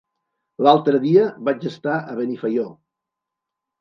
L'altre 0.67 1.01
dia 1.03 1.27
vaig 1.49 1.67
estar 1.73 1.99
a 1.99 2.17
Benifaió. 2.21 2.67